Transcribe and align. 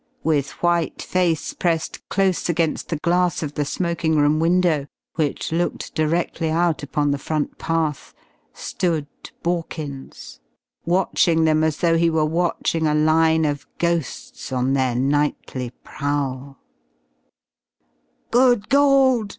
With 0.23 0.49
white 0.63 0.99
face 0.99 1.53
pressed 1.53 2.09
close 2.09 2.49
against 2.49 2.89
the 2.89 2.95
glass 2.95 3.43
of 3.43 3.53
the 3.53 3.63
smoking 3.65 4.15
room 4.17 4.39
window, 4.39 4.87
which 5.13 5.51
looked 5.51 5.93
directly 5.93 6.49
out 6.49 6.81
upon 6.81 7.11
the 7.11 7.19
front 7.19 7.59
path, 7.59 8.15
stood 8.51 9.05
Borkins, 9.43 10.39
watching 10.87 11.43
them 11.43 11.63
as 11.63 11.77
though 11.77 11.97
he 11.99 12.09
were 12.09 12.25
watching 12.25 12.87
a 12.87 12.95
line 12.95 13.45
of 13.45 13.67
ghosts 13.77 14.51
on 14.51 14.73
their 14.73 14.95
nightly 14.95 15.69
prowl. 15.83 16.57
"Good 18.31 18.69
Gawd!" 18.69 19.29